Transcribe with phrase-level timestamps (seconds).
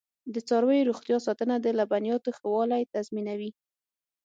[0.33, 3.51] د څارویو روغتیا ساتنه د لبنیاتو ښه والی تضمینوي.